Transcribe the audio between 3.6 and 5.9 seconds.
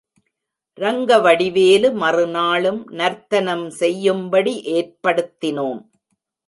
செய்யும்படி, ஏற்படுத்தினோம்.